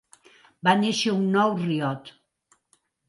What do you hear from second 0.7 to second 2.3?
néixer un nou Riot.